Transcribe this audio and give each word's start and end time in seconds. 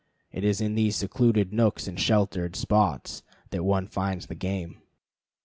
It 0.31 0.43
is 0.43 0.61
in 0.61 0.73
these 0.73 0.95
secluded 0.95 1.53
nooks 1.53 1.85
and 1.85 1.99
sheltered 1.99 2.55
spots 2.55 3.21
that 3.51 3.63
one 3.63 3.85
finds 3.85 4.25
the 4.25 4.33
game. 4.33 4.81